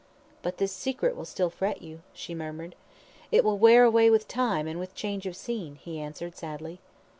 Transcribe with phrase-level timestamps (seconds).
[0.41, 2.73] "But this secret will still fret you," she murmured.
[3.31, 6.79] "It will wear away with time and with change of scene," he answered sadly.